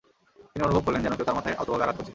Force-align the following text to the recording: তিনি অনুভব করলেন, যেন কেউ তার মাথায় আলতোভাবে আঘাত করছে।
তিনি 0.51 0.63
অনুভব 0.67 0.83
করলেন, 0.85 1.01
যেন 1.05 1.13
কেউ 1.17 1.25
তার 1.27 1.37
মাথায় 1.37 1.57
আলতোভাবে 1.59 1.83
আঘাত 1.85 1.95
করছে। 1.97 2.09